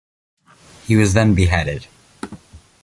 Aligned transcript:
He 0.87 0.95
was 0.95 1.13
then 1.13 1.35
beheaded. 1.35 1.85